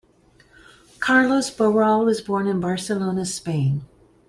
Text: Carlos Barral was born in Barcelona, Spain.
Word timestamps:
Carlos 0.97 1.51
Barral 1.51 2.05
was 2.05 2.21
born 2.21 2.47
in 2.47 2.59
Barcelona, 2.59 3.23
Spain. 3.23 3.85